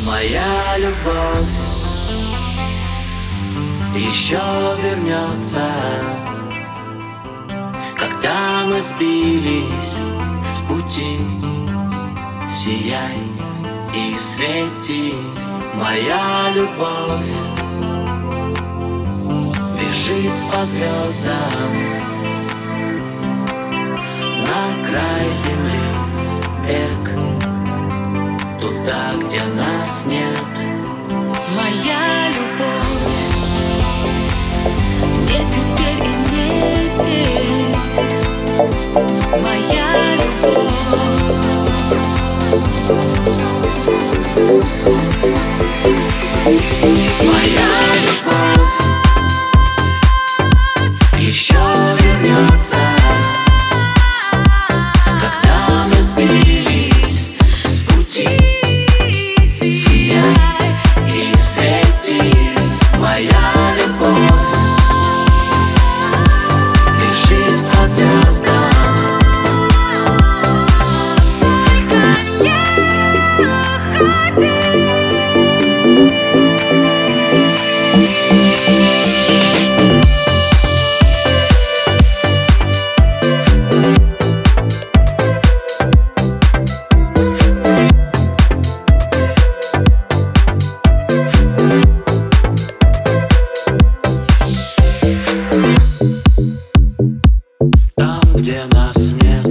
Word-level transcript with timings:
Моя 0.00 0.76
любовь. 0.78 1.66
Еще 3.94 4.38
вернется, 4.82 5.64
когда 7.96 8.66
мы 8.66 8.80
сбились 8.80 9.96
с 10.44 10.58
пути. 10.68 11.18
Сияй 12.46 13.22
и 13.94 14.18
свети, 14.18 15.14
моя 15.74 16.50
любовь. 16.54 17.32
Бежит 19.80 20.32
по 20.52 20.64
звездам. 20.66 21.72
На 24.44 24.86
край 24.86 25.32
земли 25.32 26.06
бег. 26.66 27.16
Туда, 28.60 29.14
где 29.20 29.42
нас 29.96 30.04
нет. 30.04 30.46
Моя 31.56 32.28
любовь 32.28 32.96
не 35.22 35.40
теперь 35.48 36.02
и 36.02 36.12
не 36.32 36.88
здесь. 36.88 38.10
Моя 39.42 39.88
любовь. 40.16 40.86
Нас 98.86 99.12
нет, 99.20 99.44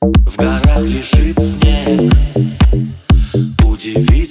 в 0.00 0.36
горах 0.36 0.82
лежит 0.82 1.40
снег. 1.40 2.12
Удивительные 3.64 4.23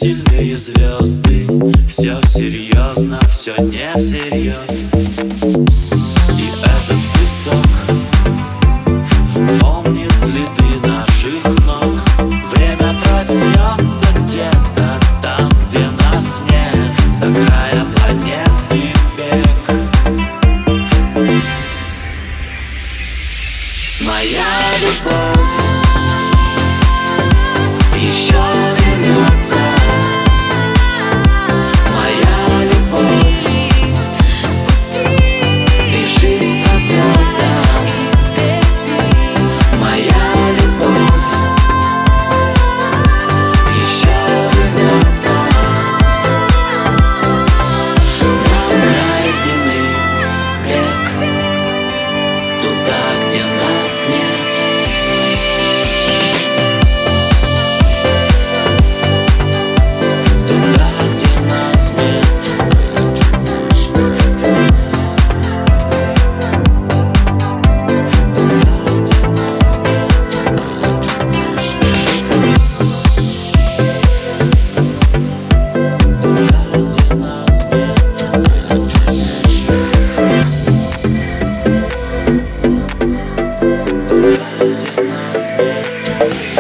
Моя 24.24 24.46
любовь. 24.80 25.44
Еще 27.98 28.53